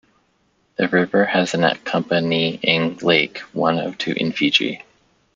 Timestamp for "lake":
3.03-3.37